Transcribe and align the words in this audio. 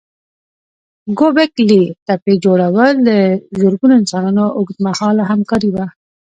ګوبک 1.19 1.53
لي 1.69 1.83
تپې 2.05 2.33
جوړول 2.43 2.93
د 3.09 3.09
زرګونو 3.59 3.93
انسانانو 4.01 4.45
اوږد 4.57 4.77
مهاله 4.87 5.23
همکاري 5.31 5.69
وه. 5.71 5.85